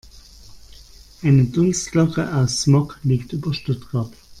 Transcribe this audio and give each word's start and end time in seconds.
Eine 1.21 1.43
Dunstglocke 1.45 2.33
aus 2.35 2.63
Smog 2.63 2.97
liegt 3.03 3.33
über 3.33 3.53
Stuttgart. 3.53 4.11